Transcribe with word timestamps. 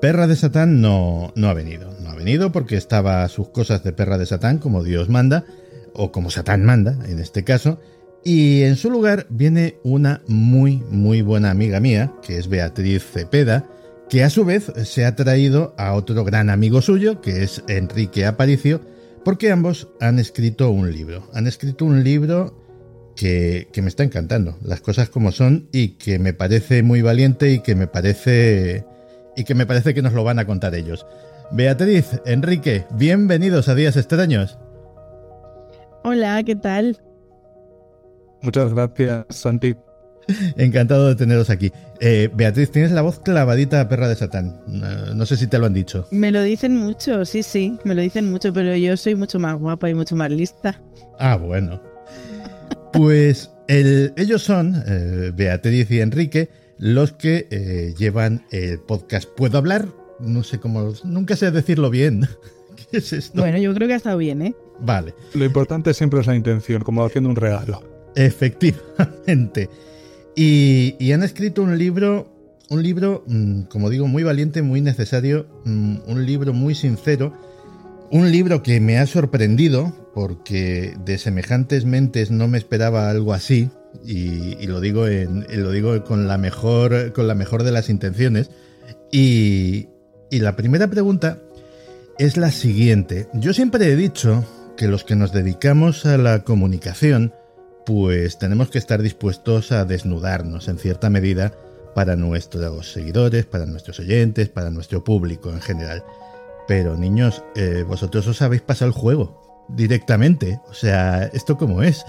Perra 0.00 0.26
de 0.26 0.34
Satán 0.34 0.80
no, 0.80 1.32
no 1.36 1.48
ha 1.48 1.54
venido. 1.54 1.94
No 2.02 2.10
ha 2.10 2.14
venido 2.14 2.52
porque 2.52 2.76
estaba 2.76 3.28
sus 3.28 3.50
cosas 3.50 3.84
de 3.84 3.92
Perra 3.92 4.16
de 4.16 4.26
Satán 4.26 4.58
como 4.58 4.82
Dios 4.82 5.10
manda, 5.10 5.44
o 5.92 6.10
como 6.10 6.30
Satán 6.30 6.64
manda 6.64 6.96
en 7.06 7.18
este 7.18 7.44
caso. 7.44 7.78
Y 8.24 8.62
en 8.62 8.76
su 8.76 8.90
lugar 8.90 9.26
viene 9.28 9.76
una 9.82 10.22
muy, 10.26 10.82
muy 10.90 11.20
buena 11.22 11.50
amiga 11.50 11.80
mía, 11.80 12.12
que 12.22 12.38
es 12.38 12.48
Beatriz 12.48 13.04
Cepeda, 13.04 13.66
que 14.08 14.24
a 14.24 14.30
su 14.30 14.44
vez 14.44 14.72
se 14.84 15.04
ha 15.04 15.16
traído 15.16 15.74
a 15.76 15.92
otro 15.92 16.24
gran 16.24 16.50
amigo 16.50 16.80
suyo, 16.80 17.20
que 17.20 17.42
es 17.42 17.62
Enrique 17.68 18.26
Aparicio, 18.26 18.80
porque 19.24 19.52
ambos 19.52 19.88
han 20.00 20.18
escrito 20.18 20.70
un 20.70 20.90
libro. 20.90 21.30
Han 21.34 21.46
escrito 21.46 21.84
un 21.84 22.02
libro 22.02 22.58
que, 23.16 23.68
que, 23.72 23.82
me 23.82 23.88
está 23.88 24.02
encantando, 24.02 24.58
las 24.62 24.80
cosas 24.80 25.10
como 25.10 25.30
son, 25.30 25.68
y 25.72 25.88
que 25.90 26.18
me 26.18 26.32
parece 26.32 26.82
muy 26.82 27.02
valiente 27.02 27.52
y 27.52 27.60
que 27.60 27.74
me 27.74 27.86
parece 27.86 28.84
y 29.36 29.44
que 29.44 29.54
me 29.54 29.66
parece 29.66 29.94
que 29.94 30.02
nos 30.02 30.12
lo 30.12 30.24
van 30.24 30.38
a 30.38 30.46
contar 30.46 30.74
ellos. 30.74 31.06
Beatriz, 31.50 32.20
Enrique, 32.26 32.86
bienvenidos 32.92 33.68
a 33.68 33.74
Días 33.74 33.96
Extraños. 33.96 34.58
Hola, 36.04 36.42
¿qué 36.44 36.56
tal? 36.56 36.98
Muchas 38.42 38.72
gracias, 38.72 39.26
Santi. 39.30 39.74
Encantado 40.56 41.08
de 41.08 41.14
teneros 41.14 41.50
aquí. 41.50 41.72
Eh, 42.00 42.30
Beatriz, 42.32 42.70
tienes 42.70 42.92
la 42.92 43.02
voz 43.02 43.20
clavadita 43.20 43.80
a 43.80 43.88
perra 43.88 44.08
de 44.08 44.16
Satán. 44.16 44.60
No, 44.66 45.14
no, 45.14 45.26
sé 45.26 45.36
si 45.36 45.46
te 45.46 45.58
lo 45.58 45.66
han 45.66 45.74
dicho. 45.74 46.06
Me 46.10 46.30
lo 46.30 46.42
dicen 46.42 46.76
mucho, 46.76 47.24
sí, 47.24 47.42
sí, 47.42 47.76
me 47.84 47.94
lo 47.94 48.02
dicen 48.02 48.30
mucho, 48.30 48.52
pero 48.52 48.74
yo 48.76 48.96
soy 48.96 49.14
mucho 49.14 49.38
más 49.38 49.58
guapa 49.58 49.90
y 49.90 49.94
mucho 49.94 50.16
más 50.16 50.30
lista. 50.30 50.80
Ah, 51.18 51.36
bueno. 51.36 51.82
Pues 52.92 53.50
el, 53.68 54.12
ellos 54.16 54.42
son, 54.42 54.82
eh, 54.86 55.32
Beatriz 55.34 55.90
y 55.90 56.00
Enrique, 56.00 56.48
los 56.80 57.12
que 57.12 57.46
eh, 57.50 57.94
llevan 57.96 58.46
el 58.50 58.80
podcast 58.80 59.28
Puedo 59.28 59.58
hablar. 59.58 59.86
No 60.18 60.42
sé 60.42 60.58
cómo, 60.58 60.92
nunca 61.04 61.36
sé 61.36 61.50
decirlo 61.50 61.90
bien. 61.90 62.26
¿Qué 62.90 62.96
es 62.96 63.12
esto? 63.12 63.40
Bueno, 63.40 63.58
yo 63.58 63.72
creo 63.74 63.86
que 63.86 63.94
ha 63.94 63.98
estado 63.98 64.16
bien, 64.16 64.42
¿eh? 64.42 64.54
Vale. 64.80 65.14
Lo 65.34 65.44
importante 65.44 65.92
siempre 65.92 66.20
es 66.20 66.26
la 66.26 66.34
intención, 66.34 66.82
como 66.82 67.04
haciendo 67.04 67.28
un 67.28 67.36
regalo. 67.36 67.82
Efectivamente. 68.16 69.68
Y, 70.34 70.96
y 70.98 71.12
han 71.12 71.22
escrito 71.22 71.62
un 71.62 71.76
libro, 71.76 72.32
un 72.70 72.82
libro, 72.82 73.24
mmm, 73.26 73.62
como 73.62 73.90
digo, 73.90 74.06
muy 74.06 74.22
valiente, 74.22 74.62
muy 74.62 74.80
necesario, 74.80 75.46
mmm, 75.64 75.96
un 76.06 76.24
libro 76.24 76.54
muy 76.54 76.74
sincero, 76.74 77.34
un 78.10 78.30
libro 78.32 78.62
que 78.62 78.80
me 78.80 78.98
ha 78.98 79.06
sorprendido 79.06 79.92
porque 80.14 80.94
de 81.04 81.18
semejantes 81.18 81.84
mentes 81.84 82.30
no 82.30 82.48
me 82.48 82.58
esperaba 82.58 83.10
algo 83.10 83.34
así, 83.34 83.70
y, 84.04 84.66
lo 84.66 84.80
digo 84.80 85.06
en, 85.06 85.46
lo 85.50 85.70
digo 85.70 86.04
con 86.04 86.26
la 86.28 86.38
mejor 86.38 87.12
con 87.12 87.26
la 87.26 87.34
mejor 87.34 87.62
de 87.62 87.72
las 87.72 87.88
intenciones. 87.88 88.50
Y, 89.10 89.88
y, 90.30 90.38
la 90.40 90.56
primera 90.56 90.88
pregunta 90.88 91.38
es 92.18 92.36
la 92.36 92.50
siguiente. 92.50 93.28
Yo 93.34 93.52
siempre 93.52 93.86
he 93.86 93.96
dicho 93.96 94.44
que 94.76 94.88
los 94.88 95.04
que 95.04 95.16
nos 95.16 95.32
dedicamos 95.32 96.06
a 96.06 96.16
la 96.16 96.44
comunicación 96.44 97.34
pues 97.84 98.38
tenemos 98.38 98.70
que 98.70 98.78
estar 98.78 99.02
dispuestos 99.02 99.72
a 99.72 99.84
desnudarnos 99.84 100.68
en 100.68 100.78
cierta 100.78 101.10
medida 101.10 101.52
para 101.94 102.14
nuestros 102.14 102.92
seguidores 102.92 103.46
para 103.46 103.66
nuestros 103.66 103.98
oyentes 103.98 104.48
para 104.48 104.70
nuestro 104.70 105.02
público 105.02 105.50
en 105.50 105.60
general. 105.60 106.04
Pero 106.68 106.96
niños 106.96 107.42
eh, 107.56 107.84
vosotros 107.86 108.26
os 108.28 108.42
habéis 108.42 108.62
pasado 108.62 108.88
el 108.88 108.94
juego 108.94 109.66
directamente. 109.68 110.60
O 110.68 110.74
sea 110.74 111.28
esto 111.32 111.56
cómo 111.56 111.82
es 111.82 112.04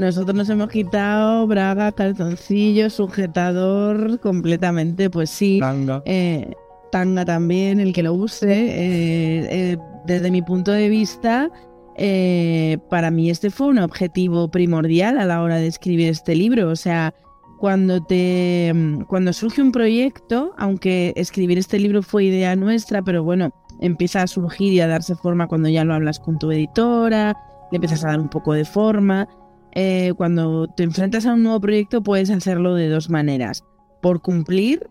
nosotros 0.00 0.34
nos 0.34 0.48
hemos 0.48 0.68
quitado 0.68 1.46
braga, 1.46 1.92
calzoncillo, 1.92 2.90
sujetador 2.90 4.18
completamente, 4.20 5.10
pues 5.10 5.30
sí. 5.30 5.58
Tanga. 5.60 6.02
Eh, 6.06 6.50
tanga 6.90 7.24
también, 7.24 7.80
el 7.80 7.92
que 7.92 8.02
lo 8.02 8.14
use. 8.14 8.50
Eh, 8.50 9.48
eh, 9.50 9.78
desde 10.06 10.30
mi 10.30 10.42
punto 10.42 10.72
de 10.72 10.88
vista, 10.88 11.50
eh, 11.96 12.78
para 12.88 13.10
mí 13.10 13.30
este 13.30 13.50
fue 13.50 13.68
un 13.68 13.78
objetivo 13.78 14.50
primordial 14.50 15.18
a 15.18 15.26
la 15.26 15.42
hora 15.42 15.56
de 15.56 15.66
escribir 15.66 16.08
este 16.08 16.34
libro. 16.34 16.70
O 16.70 16.76
sea, 16.76 17.14
cuando 17.58 18.02
te 18.02 18.72
cuando 19.06 19.32
surge 19.32 19.62
un 19.62 19.72
proyecto, 19.72 20.54
aunque 20.56 21.12
escribir 21.16 21.58
este 21.58 21.78
libro 21.78 22.02
fue 22.02 22.24
idea 22.24 22.56
nuestra, 22.56 23.02
pero 23.02 23.22
bueno, 23.22 23.50
empieza 23.80 24.22
a 24.22 24.26
surgir 24.26 24.72
y 24.72 24.80
a 24.80 24.88
darse 24.88 25.14
forma 25.14 25.46
cuando 25.46 25.68
ya 25.68 25.84
lo 25.84 25.94
hablas 25.94 26.18
con 26.18 26.38
tu 26.38 26.50
editora, 26.50 27.36
le 27.70 27.76
empiezas 27.76 28.04
a 28.04 28.08
dar 28.08 28.20
un 28.20 28.30
poco 28.30 28.54
de 28.54 28.64
forma 28.64 29.28
eh, 29.74 30.12
cuando 30.16 30.66
te 30.68 30.82
enfrentas 30.82 31.26
a 31.26 31.34
un 31.34 31.42
nuevo 31.42 31.60
proyecto 31.60 32.02
puedes 32.02 32.30
hacerlo 32.30 32.74
de 32.74 32.88
dos 32.88 33.10
maneras, 33.10 33.64
por 34.02 34.20
cumplir 34.20 34.88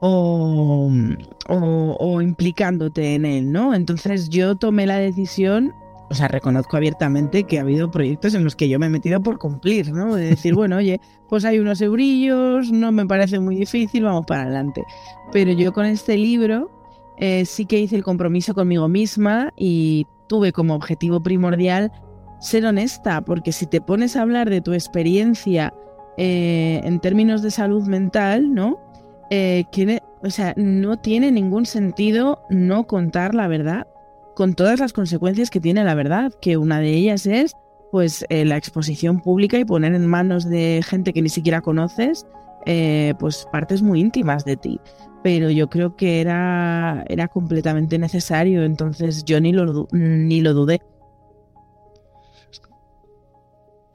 o, 0.00 0.90
o, 1.48 1.96
o, 1.98 2.22
implicándote 2.22 3.14
en 3.14 3.24
él, 3.24 3.52
¿no? 3.52 3.74
Entonces 3.74 4.28
yo 4.28 4.56
tomé 4.56 4.86
la 4.86 4.98
decisión, 4.98 5.72
o 6.10 6.14
sea, 6.14 6.28
reconozco 6.28 6.76
abiertamente 6.76 7.44
que 7.44 7.58
ha 7.58 7.62
habido 7.62 7.90
proyectos 7.90 8.34
en 8.34 8.44
los 8.44 8.54
que 8.56 8.68
yo 8.68 8.78
me 8.78 8.86
he 8.86 8.90
metido 8.90 9.22
por 9.22 9.38
cumplir, 9.38 9.92
¿no? 9.92 10.14
De 10.14 10.26
decir, 10.26 10.54
bueno, 10.56 10.76
oye, 10.76 11.00
pues 11.28 11.44
hay 11.44 11.58
unos 11.58 11.80
eurillos, 11.80 12.70
no 12.72 12.92
me 12.92 13.06
parece 13.06 13.40
muy 13.40 13.56
difícil, 13.56 14.04
vamos 14.04 14.26
para 14.26 14.42
adelante. 14.42 14.84
Pero 15.32 15.52
yo 15.52 15.72
con 15.72 15.86
este 15.86 16.16
libro 16.16 16.70
eh, 17.16 17.44
sí 17.46 17.66
que 17.66 17.80
hice 17.80 17.96
el 17.96 18.04
compromiso 18.04 18.54
conmigo 18.54 18.88
misma 18.88 19.52
y 19.56 20.06
tuve 20.28 20.52
como 20.52 20.74
objetivo 20.74 21.22
primordial 21.22 21.92
ser 22.38 22.66
honesta, 22.66 23.20
porque 23.22 23.52
si 23.52 23.66
te 23.66 23.80
pones 23.80 24.16
a 24.16 24.22
hablar 24.22 24.50
de 24.50 24.60
tu 24.60 24.72
experiencia 24.72 25.72
eh, 26.16 26.80
en 26.84 27.00
términos 27.00 27.42
de 27.42 27.50
salud 27.50 27.86
mental, 27.86 28.54
¿no? 28.54 28.78
Eh, 29.30 29.64
o 30.22 30.30
sea, 30.30 30.54
no 30.56 30.98
tiene 30.98 31.30
ningún 31.30 31.66
sentido 31.66 32.42
no 32.48 32.86
contar 32.86 33.34
la 33.34 33.48
verdad, 33.48 33.86
con 34.34 34.54
todas 34.54 34.80
las 34.80 34.92
consecuencias 34.92 35.50
que 35.50 35.60
tiene 35.60 35.84
la 35.84 35.94
verdad, 35.94 36.32
que 36.40 36.56
una 36.56 36.80
de 36.80 36.94
ellas 36.94 37.26
es 37.26 37.52
pues 37.90 38.24
eh, 38.28 38.44
la 38.44 38.56
exposición 38.56 39.20
pública 39.20 39.58
y 39.58 39.64
poner 39.64 39.94
en 39.94 40.06
manos 40.06 40.48
de 40.48 40.82
gente 40.84 41.12
que 41.12 41.22
ni 41.22 41.28
siquiera 41.28 41.60
conoces 41.60 42.26
pues 43.20 43.46
partes 43.52 43.80
muy 43.80 44.00
íntimas 44.00 44.44
de 44.44 44.56
ti. 44.56 44.80
Pero 45.22 45.50
yo 45.50 45.70
creo 45.70 45.94
que 45.94 46.20
era, 46.20 47.04
era 47.08 47.28
completamente 47.28 47.96
necesario, 47.96 48.64
entonces 48.64 49.24
yo 49.24 49.40
ni 49.40 49.52
lo, 49.52 49.86
ni 49.92 50.40
lo 50.40 50.52
dudé. 50.52 50.80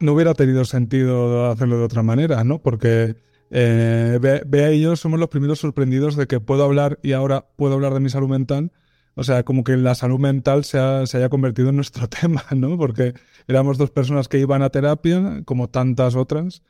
No 0.02 0.14
hubiera 0.14 0.34
tenido 0.34 0.66
sentido 0.66 1.50
hacerlo 1.50 1.78
de 1.78 1.84
otra 1.86 2.04
manera, 2.04 2.44
¿no? 2.44 2.60
Porque 2.60 3.16
eh, 3.52 4.42
Bea 4.48 4.72
y 4.72 4.82
yo 4.82 4.96
somos 4.96 5.20
los 5.20 5.30
primeros 5.30 5.60
sorprendidos 5.60 6.16
de 6.16 6.26
que 6.28 6.40
puedo 6.40 6.64
hablar 6.64 7.00
y 7.04 7.12
ahora 7.12 7.46
puedo 7.58 7.74
hablar 7.76 7.94
de 7.94 8.00
mi 8.00 8.10
salud 8.10 8.30
mental. 8.30 8.72
O 9.14 9.24
sea, 9.24 9.44
como 9.44 9.66
que 9.66 9.76
la 9.76 9.94
salud 9.94 10.20
mental 10.20 10.64
se, 10.64 10.80
ha, 10.80 11.06
se 11.06 11.18
haya 11.18 11.30
convertido 11.30 11.70
en 11.70 11.76
nuestro 11.76 12.08
tema, 12.22 12.44
¿no? 12.56 12.78
Porque 12.78 13.14
éramos 13.48 13.78
dos 13.78 13.92
personas 13.92 14.28
que 14.28 14.40
iban 14.40 14.62
a 14.62 14.70
terapia, 14.70 15.42
como 15.46 15.70
tantas 15.70 16.16
otras, 16.16 16.64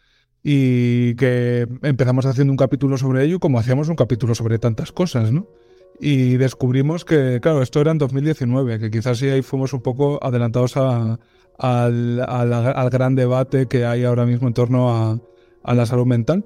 y 0.44 1.16
que 1.16 1.68
empezamos 1.84 2.26
haciendo 2.26 2.52
un 2.52 2.58
capítulo 2.58 2.98
sobre 2.98 3.24
ello, 3.26 3.40
como 3.40 3.60
hacíamos 3.60 3.90
un 3.90 3.96
capítulo 3.96 4.34
sobre 4.34 4.58
tantas 4.58 4.92
cosas, 4.92 5.32
¿no? 5.32 5.48
Y 6.00 6.38
descubrimos 6.38 7.06
que, 7.06 7.40
claro, 7.42 7.62
esto 7.62 7.80
era 7.80 7.92
en 7.92 8.00
2019, 8.00 8.80
que 8.80 8.90
quizás 8.90 9.20
sí 9.20 9.30
ahí 9.30 9.44
fuimos 9.44 9.72
un 9.74 9.82
poco 9.82 10.20
adelantados 10.24 10.76
a, 10.78 11.20
al, 11.62 12.20
al, 12.28 12.54
al, 12.54 12.90
gran 12.90 13.14
debate 13.14 13.68
que 13.68 13.86
hay 13.86 14.04
ahora 14.04 14.26
mismo 14.26 14.48
en 14.48 14.54
torno 14.54 14.90
a, 14.90 15.20
a, 15.64 15.76
la 15.76 15.86
salud 15.86 16.08
mental. 16.08 16.44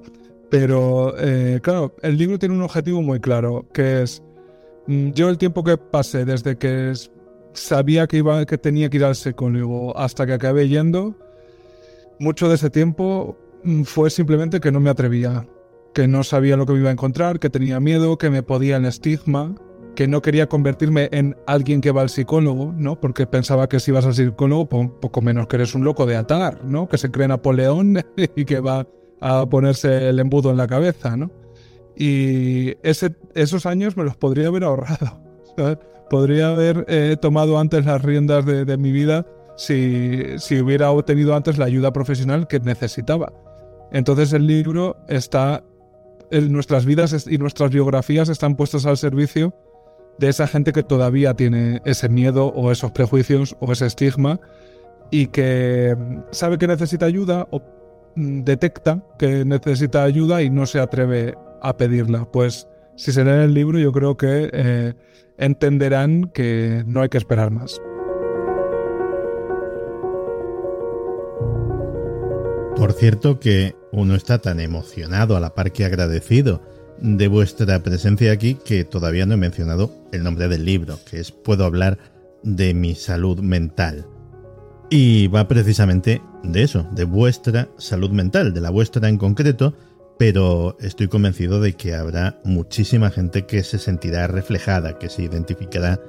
Pero, 0.49 1.15
eh, 1.17 1.59
claro, 1.63 1.95
el 2.01 2.17
libro 2.17 2.37
tiene 2.37 2.53
un 2.53 2.61
objetivo 2.61 3.01
muy 3.01 3.21
claro, 3.21 3.65
que 3.73 4.03
es, 4.03 4.21
mm, 4.87 5.11
yo 5.11 5.29
el 5.29 5.37
tiempo 5.37 5.63
que 5.63 5.77
pasé 5.77 6.25
desde 6.25 6.57
que 6.57 6.93
sabía 7.53 8.07
que, 8.07 8.17
iba, 8.17 8.45
que 8.45 8.57
tenía 8.57 8.89
que 8.89 8.97
ir 8.97 9.05
al 9.05 9.15
psicólogo 9.15 9.97
hasta 9.97 10.25
que 10.25 10.33
acabé 10.33 10.67
yendo, 10.67 11.15
mucho 12.19 12.49
de 12.49 12.55
ese 12.55 12.69
tiempo 12.69 13.37
mm, 13.63 13.83
fue 13.83 14.09
simplemente 14.09 14.59
que 14.59 14.71
no 14.71 14.81
me 14.81 14.89
atrevía, 14.89 15.47
que 15.93 16.09
no 16.09 16.23
sabía 16.23 16.57
lo 16.57 16.65
que 16.65 16.73
me 16.73 16.79
iba 16.79 16.89
a 16.89 16.93
encontrar, 16.93 17.39
que 17.39 17.49
tenía 17.49 17.79
miedo, 17.79 18.17
que 18.17 18.29
me 18.29 18.43
podía 18.43 18.75
el 18.75 18.85
estigma, 18.85 19.55
que 19.95 20.07
no 20.07 20.21
quería 20.21 20.47
convertirme 20.47 21.09
en 21.11 21.35
alguien 21.47 21.81
que 21.81 21.91
va 21.91 22.01
al 22.01 22.09
psicólogo, 22.09 22.73
¿no? 22.77 22.99
Porque 22.99 23.25
pensaba 23.25 23.67
que 23.67 23.79
si 23.79 23.91
vas 23.91 24.05
al 24.05 24.13
psicólogo, 24.13 24.67
poco 24.67 25.21
menos 25.21 25.47
que 25.47 25.55
eres 25.55 25.73
un 25.73 25.83
loco 25.83 26.05
de 26.05 26.15
atar, 26.15 26.63
¿no? 26.63 26.87
Que 26.87 26.97
se 26.97 27.09
cree 27.09 27.27
Napoleón 27.27 28.01
y 28.35 28.45
que 28.45 28.59
va 28.59 28.85
a 29.21 29.45
ponerse 29.47 30.09
el 30.09 30.19
embudo 30.19 30.51
en 30.51 30.57
la 30.57 30.67
cabeza, 30.67 31.15
¿no? 31.17 31.31
Y 31.97 32.75
esos 32.83 33.65
años 33.65 33.95
me 33.95 34.03
los 34.03 34.17
podría 34.17 34.47
haber 34.47 34.65
ahorrado. 34.65 35.23
Podría 36.09 36.49
haber 36.49 36.85
eh, 36.87 37.17
tomado 37.19 37.57
antes 37.57 37.83
las 37.85 37.99
riendas 38.03 38.45
de, 38.45 38.77
mi 38.77 38.91
vida 38.91 39.25
si, 39.57 40.37
si, 40.37 40.59
hubiera 40.59 40.91
obtenido 40.91 41.35
antes 41.35 41.57
la 41.57 41.65
ayuda 41.65 41.93
profesional 41.93 42.47
que 42.47 42.59
necesitaba. 42.59 43.33
Entonces 43.91 44.31
el 44.33 44.45
libro 44.45 44.97
está, 45.07 45.63
en 46.29 46.51
nuestras 46.51 46.85
vidas 46.85 47.25
y 47.27 47.37
nuestras 47.39 47.71
biografías 47.71 48.29
están 48.29 48.55
puestas 48.55 48.85
al 48.85 48.97
servicio 48.97 49.55
de 50.17 50.29
esa 50.29 50.47
gente 50.47 50.71
que 50.71 50.83
todavía 50.83 51.33
tiene 51.33 51.81
ese 51.85 52.09
miedo 52.09 52.47
o 52.47 52.71
esos 52.71 52.91
prejuicios 52.91 53.55
o 53.59 53.71
ese 53.71 53.85
estigma 53.85 54.39
y 55.11 55.27
que 55.27 55.95
sabe 56.31 56.57
que 56.57 56.67
necesita 56.67 57.05
ayuda 57.05 57.47
o 57.51 57.61
mm, 58.15 58.43
detecta 58.43 59.03
que 59.19 59.45
necesita 59.45 60.03
ayuda 60.03 60.41
y 60.41 60.49
no 60.49 60.65
se 60.65 60.79
atreve 60.79 61.35
a 61.61 61.77
pedirla. 61.77 62.25
Pues 62.31 62.67
si 62.95 63.11
se 63.11 63.23
leen 63.23 63.41
el 63.41 63.53
libro 63.53 63.79
yo 63.79 63.91
creo 63.91 64.17
que 64.17 64.49
eh, 64.51 64.93
entenderán 65.37 66.31
que 66.33 66.83
no 66.87 67.01
hay 67.01 67.09
que 67.09 67.17
esperar 67.17 67.51
más. 67.51 67.81
Por 72.75 72.91
cierto 72.91 73.39
que 73.39 73.75
uno 73.91 74.15
está 74.15 74.39
tan 74.39 74.59
emocionado 74.59 75.37
a 75.37 75.39
la 75.39 75.55
par 75.55 75.71
que 75.71 75.85
agradecido 75.85 76.61
de 76.99 77.27
vuestra 77.27 77.81
presencia 77.83 78.31
aquí 78.31 78.55
que 78.55 78.83
todavía 78.83 79.25
no 79.25 79.33
he 79.33 79.37
mencionado 79.37 79.91
el 80.11 80.23
nombre 80.23 80.47
del 80.47 80.65
libro, 80.65 80.99
que 81.09 81.19
es 81.19 81.31
Puedo 81.31 81.65
hablar 81.65 81.97
de 82.43 82.73
mi 82.73 82.95
salud 82.95 83.39
mental. 83.39 84.05
Y 84.89 85.27
va 85.27 85.47
precisamente 85.47 86.21
de 86.43 86.63
eso, 86.63 86.87
de 86.93 87.03
vuestra 87.03 87.69
salud 87.77 88.11
mental, 88.11 88.53
de 88.53 88.61
la 88.61 88.69
vuestra 88.69 89.09
en 89.09 89.17
concreto, 89.17 89.73
pero 90.17 90.77
estoy 90.79 91.07
convencido 91.07 91.59
de 91.59 91.73
que 91.73 91.95
habrá 91.95 92.39
muchísima 92.43 93.09
gente 93.09 93.45
que 93.45 93.63
se 93.63 93.79
sentirá 93.79 94.27
reflejada, 94.27 94.97
que 94.97 95.09
se 95.09 95.23
identificará 95.23 95.99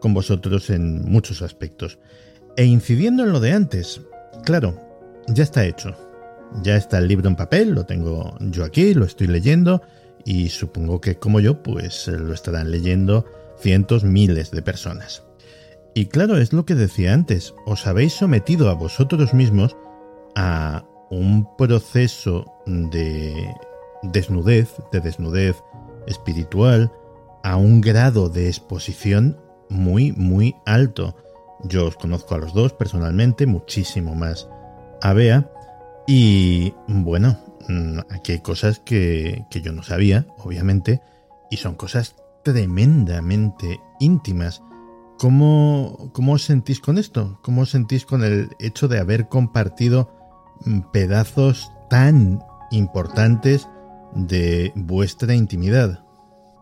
con 0.00 0.14
vosotros 0.14 0.70
en 0.70 1.02
muchos 1.02 1.42
aspectos. 1.42 1.98
E 2.56 2.64
incidiendo 2.64 3.22
en 3.22 3.32
lo 3.32 3.40
de 3.40 3.52
antes, 3.52 4.00
claro, 4.44 4.80
ya 5.28 5.44
está 5.44 5.64
hecho. 5.64 5.94
Ya 6.62 6.76
está 6.76 6.98
el 6.98 7.08
libro 7.08 7.28
en 7.28 7.36
papel, 7.36 7.70
lo 7.70 7.84
tengo 7.84 8.36
yo 8.40 8.64
aquí, 8.64 8.92
lo 8.92 9.06
estoy 9.06 9.26
leyendo 9.26 9.80
y 10.24 10.48
supongo 10.48 11.00
que 11.00 11.16
como 11.16 11.40
yo, 11.40 11.62
pues 11.62 12.08
eh, 12.08 12.12
lo 12.12 12.32
estarán 12.32 12.70
leyendo 12.70 13.24
cientos, 13.58 14.04
miles 14.04 14.50
de 14.50 14.62
personas. 14.62 15.22
Y 15.94 16.06
claro, 16.06 16.38
es 16.38 16.52
lo 16.52 16.64
que 16.64 16.74
decía 16.74 17.12
antes, 17.12 17.54
os 17.66 17.86
habéis 17.86 18.14
sometido 18.14 18.70
a 18.70 18.74
vosotros 18.74 19.34
mismos 19.34 19.76
a 20.34 20.84
un 21.10 21.46
proceso 21.56 22.50
de 22.66 23.54
desnudez, 24.02 24.74
de 24.90 25.00
desnudez 25.00 25.56
espiritual, 26.06 26.90
a 27.42 27.56
un 27.56 27.80
grado 27.80 28.28
de 28.28 28.48
exposición 28.48 29.38
muy, 29.68 30.12
muy 30.12 30.56
alto. 30.64 31.14
Yo 31.64 31.86
os 31.86 31.96
conozco 31.96 32.34
a 32.34 32.38
los 32.38 32.54
dos 32.54 32.72
personalmente, 32.72 33.46
muchísimo 33.46 34.14
más 34.14 34.48
a 35.02 35.12
Bea, 35.12 35.50
y 36.06 36.74
bueno, 36.88 37.38
aquí 38.10 38.32
hay 38.32 38.40
cosas 38.40 38.80
que, 38.80 39.44
yo 39.50 39.72
no 39.72 39.82
sabía, 39.82 40.26
obviamente, 40.38 41.00
y 41.50 41.56
son 41.56 41.74
cosas 41.74 42.16
tremendamente 42.44 43.80
íntimas. 44.00 44.62
¿Cómo, 45.18 46.10
¿Cómo 46.12 46.32
os 46.32 46.44
sentís 46.44 46.80
con 46.80 46.98
esto? 46.98 47.38
¿Cómo 47.42 47.62
os 47.62 47.70
sentís 47.70 48.04
con 48.04 48.24
el 48.24 48.48
hecho 48.58 48.88
de 48.88 48.98
haber 48.98 49.28
compartido 49.28 50.10
mm, 50.64 50.80
pedazos 50.92 51.70
tan 51.88 52.40
importantes 52.70 53.68
de 54.14 54.72
vuestra 54.74 55.34
intimidad? 55.34 56.04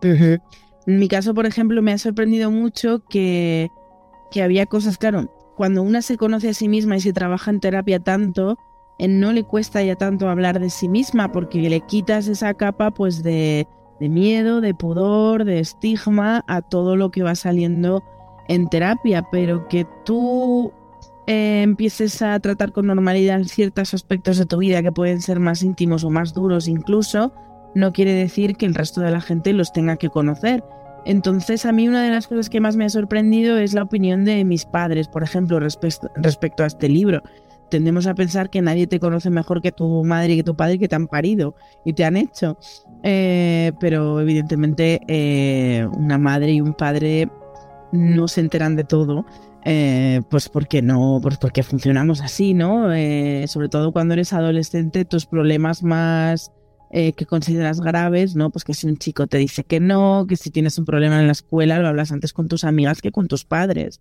En 0.02 0.98
mi 0.98 1.08
caso, 1.08 1.34
por 1.34 1.46
ejemplo, 1.46 1.82
me 1.82 1.92
ha 1.92 1.98
sorprendido 1.98 2.50
mucho 2.50 3.02
que, 3.08 3.68
que 4.30 4.42
había 4.42 4.66
cosas, 4.66 4.98
claro, 4.98 5.32
cuando 5.56 5.82
una 5.82 6.02
se 6.02 6.16
conoce 6.16 6.48
a 6.48 6.54
sí 6.54 6.68
misma 6.68 6.96
y 6.96 7.00
se 7.00 7.12
trabaja 7.12 7.50
en 7.50 7.60
terapia 7.60 8.00
tanto, 8.00 8.56
no 9.08 9.32
le 9.32 9.44
cuesta 9.44 9.82
ya 9.82 9.96
tanto 9.96 10.28
hablar 10.28 10.60
de 10.60 10.68
sí 10.70 10.88
misma 10.88 11.32
porque 11.32 11.58
le 11.58 11.80
quitas 11.80 12.26
esa 12.28 12.52
capa 12.54 12.90
pues 12.90 13.22
de, 13.22 13.66
miedo, 13.98 14.60
de 14.60 14.74
pudor, 14.74 15.44
de 15.44 15.60
estigma 15.60 16.44
a 16.46 16.60
todo 16.60 16.96
lo 16.96 17.10
que 17.10 17.22
va 17.22 17.34
saliendo 17.34 18.02
en 18.48 18.68
terapia, 18.68 19.26
pero 19.30 19.68
que 19.68 19.86
tú 20.04 20.72
eh, 21.26 21.62
empieces 21.62 22.20
a 22.20 22.38
tratar 22.40 22.72
con 22.72 22.86
normalidad 22.86 23.42
ciertos 23.44 23.94
aspectos 23.94 24.36
de 24.36 24.46
tu 24.46 24.58
vida 24.58 24.82
que 24.82 24.92
pueden 24.92 25.22
ser 25.22 25.40
más 25.40 25.62
íntimos 25.62 26.04
o 26.04 26.10
más 26.10 26.34
duros 26.34 26.68
incluso, 26.68 27.32
no 27.74 27.92
quiere 27.92 28.12
decir 28.12 28.56
que 28.56 28.66
el 28.66 28.74
resto 28.74 29.00
de 29.00 29.12
la 29.12 29.20
gente 29.20 29.52
los 29.52 29.72
tenga 29.72 29.96
que 29.96 30.10
conocer. 30.10 30.62
Entonces 31.06 31.64
a 31.64 31.72
mí 31.72 31.88
una 31.88 32.02
de 32.02 32.10
las 32.10 32.26
cosas 32.26 32.50
que 32.50 32.60
más 32.60 32.76
me 32.76 32.84
ha 32.84 32.90
sorprendido 32.90 33.56
es 33.56 33.72
la 33.72 33.84
opinión 33.84 34.26
de 34.26 34.44
mis 34.44 34.66
padres, 34.66 35.08
por 35.08 35.22
ejemplo, 35.22 35.58
respecto 35.58 36.62
a 36.62 36.66
este 36.66 36.88
libro 36.90 37.22
tendemos 37.70 38.06
a 38.06 38.14
pensar 38.14 38.50
que 38.50 38.60
nadie 38.60 38.86
te 38.86 39.00
conoce 39.00 39.30
mejor 39.30 39.62
que 39.62 39.72
tu 39.72 40.04
madre 40.04 40.34
y 40.34 40.36
que 40.36 40.44
tu 40.44 40.56
padre 40.56 40.78
que 40.78 40.88
te 40.88 40.96
han 40.96 41.06
parido 41.06 41.54
y 41.84 41.94
te 41.94 42.04
han 42.04 42.16
hecho. 42.16 42.58
Eh, 43.02 43.72
pero 43.80 44.20
evidentemente 44.20 45.00
eh, 45.08 45.86
una 45.96 46.18
madre 46.18 46.52
y 46.52 46.60
un 46.60 46.74
padre 46.74 47.30
no 47.92 48.28
se 48.28 48.40
enteran 48.40 48.76
de 48.76 48.84
todo. 48.84 49.24
Eh, 49.64 50.22
pues 50.30 50.48
porque 50.48 50.82
no, 50.82 51.20
pues 51.22 51.36
porque 51.36 51.62
funcionamos 51.62 52.22
así, 52.22 52.54
¿no? 52.54 52.88
sobre 53.46 53.68
todo 53.68 53.92
cuando 53.92 54.14
eres 54.14 54.32
adolescente, 54.32 55.04
tus 55.04 55.26
problemas 55.26 55.82
más 55.82 56.50
que 56.90 57.26
consideras 57.28 57.80
graves, 57.80 58.34
¿no? 58.34 58.50
Pues 58.50 58.64
que 58.64 58.74
si 58.74 58.88
un 58.88 58.96
chico 58.96 59.28
te 59.28 59.38
dice 59.38 59.62
que 59.62 59.78
no, 59.78 60.26
que 60.28 60.34
si 60.34 60.50
tienes 60.50 60.76
un 60.76 60.86
problema 60.86 61.20
en 61.20 61.26
la 61.26 61.32
escuela, 61.32 61.78
lo 61.78 61.86
hablas 61.86 62.10
antes 62.10 62.32
con 62.32 62.48
tus 62.48 62.64
amigas 62.64 63.00
que 63.00 63.12
con 63.12 63.28
tus 63.28 63.44
padres. 63.44 64.00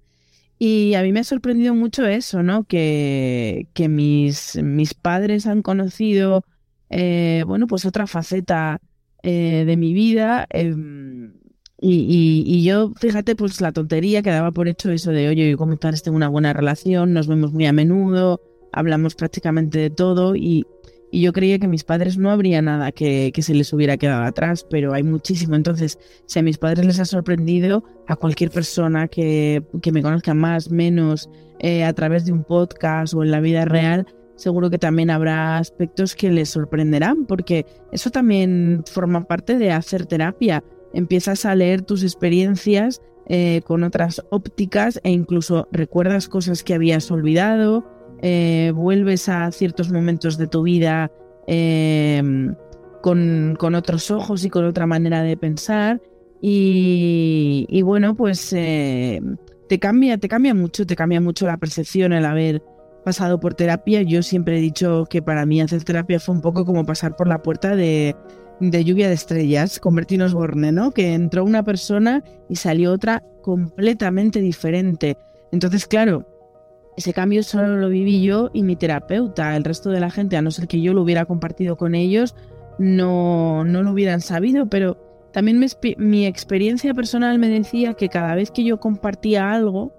Y 0.61 0.93
a 0.95 1.03
mí 1.03 1.13
me 1.13 1.21
ha 1.21 1.23
sorprendido 1.23 1.73
mucho 1.73 2.05
eso, 2.05 2.43
¿no? 2.43 2.65
Que, 2.65 3.69
que 3.73 3.87
mis, 3.87 4.57
mis 4.61 4.93
padres 4.93 5.47
han 5.47 5.61
conocido, 5.61 6.43
eh, 6.89 7.43
bueno, 7.47 7.65
pues 7.65 7.85
otra 7.85 8.07
faceta 8.07 8.81
eh, 9.23 9.63
de 9.65 9.77
mi 9.77 9.93
vida. 9.93 10.47
Em, 10.49 11.33
y, 11.79 12.43
y, 12.45 12.63
yo, 12.65 12.91
fíjate, 12.99 13.37
pues 13.37 13.61
la 13.61 13.71
tontería 13.71 14.21
que 14.21 14.31
daba 14.31 14.51
por 14.51 14.67
hecho 14.67 14.91
eso 14.91 15.11
de, 15.11 15.29
oye, 15.29 15.49
yo 15.49 15.57
con 15.57 15.69
mis 15.69 15.79
padres 15.79 16.03
tengo 16.03 16.17
una 16.17 16.27
buena 16.27 16.51
relación, 16.51 17.13
nos 17.13 17.27
vemos 17.27 17.53
muy 17.53 17.65
a 17.65 17.71
menudo, 17.71 18.41
hablamos 18.73 19.15
prácticamente 19.15 19.79
de 19.79 19.89
todo 19.89 20.35
y 20.35 20.65
y 21.11 21.21
yo 21.21 21.33
creía 21.33 21.59
que 21.59 21.67
mis 21.67 21.83
padres 21.83 22.17
no 22.17 22.29
habría 22.29 22.61
nada 22.61 22.91
que, 22.91 23.31
se 23.39 23.53
les 23.53 23.73
hubiera 23.73 23.97
quedado 23.97 24.23
atrás, 24.23 24.65
pero 24.69 24.93
hay 24.93 25.03
muchísimo. 25.03 25.55
Entonces, 25.55 25.97
si 26.25 26.39
a 26.39 26.43
mis 26.43 26.57
padres 26.57 26.85
les 26.85 26.99
ha 26.99 27.05
sorprendido, 27.05 27.83
a 28.07 28.15
cualquier 28.15 28.51
persona 28.51 29.07
que, 29.07 29.63
me 29.91 30.01
conozca 30.01 30.33
más, 30.33 30.69
menos, 30.69 31.29
eh, 31.59 31.83
a 31.83 31.93
través 31.93 32.25
de 32.25 32.31
un 32.31 32.43
podcast 32.43 33.13
o 33.13 33.23
en 33.23 33.31
la 33.31 33.39
vida 33.39 33.65
real, 33.65 34.05
seguro 34.35 34.69
que 34.69 34.77
también 34.77 35.09
habrá 35.09 35.57
aspectos 35.57 36.15
que 36.15 36.29
les 36.29 36.49
sorprenderán, 36.49 37.25
porque 37.25 37.65
eso 37.91 38.11
también 38.11 38.83
forma 38.89 39.25
parte 39.25 39.57
de 39.57 39.71
hacer 39.71 40.05
terapia. 40.05 40.63
Empiezas 40.93 41.45
a 41.45 41.55
leer 41.55 41.81
tus 41.81 42.03
experiencias 42.03 43.01
eh, 43.27 43.61
con 43.65 43.83
otras 43.83 44.23
ópticas 44.29 44.99
e 45.03 45.11
incluso 45.11 45.67
recuerdas 45.71 46.27
cosas 46.27 46.63
que 46.63 46.73
habías 46.73 47.11
olvidado 47.11 47.85
eh, 48.21 48.71
vuelves 48.75 49.29
a 49.29 49.51
ciertos 49.51 49.91
momentos 49.91 50.37
de 50.37 50.47
tu 50.47 50.63
vida 50.63 51.11
eh, 51.47 52.21
con, 53.01 53.57
otros 53.75 54.11
ojos 54.11 54.43
y 54.43 54.49
con 54.49 54.65
otra 54.65 54.85
manera 54.85 55.23
de 55.23 55.37
pensar. 55.37 56.01
Y, 56.41 57.81
bueno, 57.83 58.15
pues 58.15 58.53
eh, 58.53 59.21
te 59.67 59.79
cambia, 59.79 60.17
te 60.17 60.29
cambia 60.29 60.53
mucho, 60.53 60.85
te 60.85 60.95
cambia 60.95 61.19
mucho 61.19 61.45
la 61.45 61.57
percepción 61.57 62.13
el 62.13 62.25
haber 62.25 62.61
pasado 63.03 63.39
por 63.39 63.55
terapia. 63.55 64.01
Yo 64.01 64.21
siempre 64.23 64.57
he 64.57 64.61
dicho 64.61 65.05
que 65.09 65.21
para 65.21 65.45
mí 65.45 65.61
hacer 65.61 65.83
terapia 65.83 66.19
fue 66.19 66.35
un 66.35 66.41
poco 66.41 66.65
como 66.65 66.85
pasar 66.85 67.15
por 67.15 67.27
la 67.27 67.41
puerta 67.41 67.75
de, 67.75 68.15
de 68.59 68.83
lluvia 68.83 69.07
de 69.07 69.15
estrellas 69.15 69.79
con 69.79 69.95
Bertino 69.95 70.25
Osborne, 70.25 70.71
¿no? 70.71 70.91
Que 70.91 71.13
entró 71.13 71.43
una 71.43 71.63
persona 71.63 72.23
y 72.49 72.55
salió 72.55 72.91
otra 72.93 73.23
completamente 73.41 74.39
diferente. 74.39 75.17
Entonces, 75.51 75.87
claro, 75.87 76.25
ese 76.99 77.13
cambio 77.13 77.43
solo 77.43 77.77
lo 77.77 77.87
viví 77.87 78.21
yo 78.21 78.49
y 78.53 78.61
mi 78.61 78.75
terapeuta. 78.75 79.55
El 79.55 79.63
resto 79.63 79.89
de 79.89 80.01
la 80.01 80.11
gente, 80.11 80.35
a 80.35 80.41
no 80.41 80.51
ser 80.51 80.67
que 80.67 80.81
yo 80.81 80.93
lo 80.93 81.01
hubiera 81.01 81.23
compartido 81.23 81.77
con 81.77 81.95
ellos, 81.95 82.35
no, 82.77 83.63
no 83.63 83.83
lo 83.83 83.93
hubieran 83.93 84.19
sabido, 84.19 84.67
pero 84.67 84.97
también 85.31 85.65
mi, 85.97 86.25
experiencia 86.25 86.93
personal 86.93 87.39
me 87.39 87.47
decía 87.47 87.93
que 87.93 88.09
cada 88.09 88.35
vez 88.35 88.51
que 88.51 88.65
yo 88.65 88.81
compartía 88.81 89.49
algo 89.49 89.93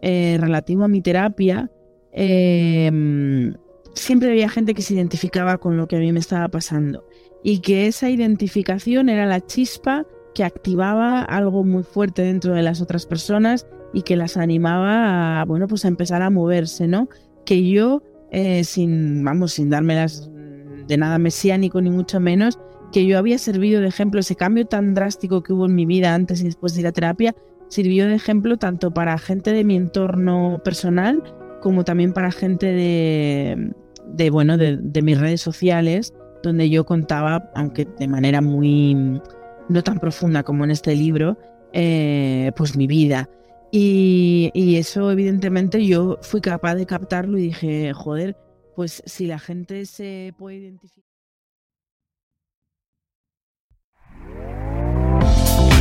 eh, 0.00 0.38
relativo 0.40 0.84
a 0.84 0.88
mi 0.88 1.02
terapia, 1.02 1.70
em, 2.12 3.54
siempre 3.94 4.30
había 4.30 4.48
gente 4.48 4.72
que 4.72 4.80
se 4.80 4.94
identificaba 4.94 5.58
con 5.58 5.76
lo 5.76 5.86
que 5.86 5.96
a 5.96 6.00
mí 6.00 6.12
me 6.12 6.20
estaba 6.20 6.48
pasando 6.48 7.04
y 7.44 7.58
que 7.58 7.88
esa 7.88 8.08
identificación 8.08 9.10
era 9.10 9.26
la 9.26 9.44
chispa 9.44 10.06
que 10.34 10.44
activaba 10.44 11.20
algo 11.20 11.62
muy 11.62 11.82
fuerte 11.82 12.22
dentro 12.22 12.54
de 12.54 12.62
las 12.62 12.80
otras 12.80 13.04
personas 13.04 13.66
y 13.92 14.02
que 14.02 14.16
las 14.16 14.36
animaba 14.36 15.40
a, 15.40 15.44
bueno, 15.44 15.66
pues 15.66 15.84
a 15.84 15.88
empezar 15.88 16.22
a 16.22 16.30
moverse, 16.30 16.86
¿no? 16.86 17.08
Que 17.44 17.68
yo, 17.68 18.02
eh, 18.30 18.64
sin, 18.64 19.24
vamos, 19.24 19.52
sin 19.52 19.70
dármelas 19.70 20.30
de 20.86 20.96
nada 20.96 21.18
mesiánico 21.18 21.80
ni 21.80 21.90
mucho 21.90 22.20
menos, 22.20 22.58
que 22.92 23.06
yo 23.06 23.18
había 23.18 23.38
servido 23.38 23.80
de 23.80 23.88
ejemplo, 23.88 24.20
ese 24.20 24.36
cambio 24.36 24.66
tan 24.66 24.94
drástico 24.94 25.42
que 25.42 25.52
hubo 25.52 25.66
en 25.66 25.74
mi 25.74 25.86
vida 25.86 26.14
antes 26.14 26.40
y 26.40 26.44
después 26.44 26.74
de 26.74 26.80
ir 26.80 26.86
a 26.86 26.92
terapia, 26.92 27.34
sirvió 27.68 28.06
de 28.06 28.14
ejemplo 28.14 28.56
tanto 28.56 28.92
para 28.92 29.18
gente 29.18 29.52
de 29.52 29.64
mi 29.64 29.76
entorno 29.76 30.60
personal 30.64 31.22
como 31.60 31.84
también 31.84 32.12
para 32.12 32.30
gente 32.30 32.66
de, 32.66 33.72
de 34.06 34.30
bueno, 34.30 34.56
de, 34.56 34.78
de 34.78 35.02
mis 35.02 35.18
redes 35.18 35.40
sociales, 35.40 36.14
donde 36.42 36.70
yo 36.70 36.84
contaba, 36.86 37.50
aunque 37.54 37.86
de 37.98 38.08
manera 38.08 38.40
muy 38.40 39.20
no 39.68 39.82
tan 39.82 39.98
profunda 39.98 40.42
como 40.42 40.64
en 40.64 40.70
este 40.70 40.94
libro, 40.94 41.36
eh, 41.72 42.52
pues 42.56 42.76
mi 42.76 42.86
vida. 42.86 43.28
Y, 43.70 44.76
eso 44.76 45.10
evidentemente 45.10 45.84
yo 45.84 46.18
fui 46.22 46.40
capaz 46.40 46.74
de 46.76 46.86
captarlo 46.86 47.38
y 47.38 47.42
dije, 47.42 47.92
joder, 47.92 48.36
pues 48.76 49.02
si 49.06 49.26
la 49.26 49.38
gente 49.38 49.84
se 49.86 50.32
puede 50.38 50.56
identificar. 50.56 51.08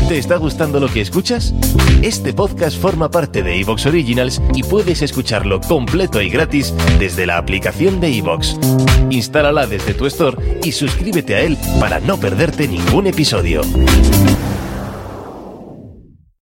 ¿Te 0.08 0.17
está 0.17 0.38
gustando 0.38 0.79
lo 0.79 0.88
que 0.88 1.01
escuchas? 1.01 1.53
Este 2.01 2.32
podcast 2.32 2.79
forma 2.79 3.12
parte 3.12 3.44
de 3.44 3.60
Evox 3.60 3.88
Originals 3.88 4.41
y 4.56 4.63
puedes 4.63 5.01
escucharlo 5.01 5.60
completo 5.60 6.22
y 6.22 6.29
gratis 6.29 6.74
desde 6.98 7.25
la 7.25 7.38
aplicación 7.38 8.00
de 8.00 8.17
Evox. 8.17 8.58
Instálala 9.10 9.67
desde 9.67 9.94
tu 9.94 10.06
store 10.06 10.62
y 10.63 10.72
suscríbete 10.72 11.36
a 11.36 11.41
él 11.41 11.58
para 11.82 12.00
no 12.00 12.17
perderte 12.17 12.70
ningún 12.70 13.08
episodio. 13.08 13.63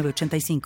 85 0.00 0.62